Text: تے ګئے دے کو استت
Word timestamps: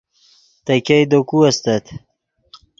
تے 0.65 0.73
ګئے 0.85 1.01
دے 1.09 1.19
کو 1.29 1.37
استت 1.47 1.85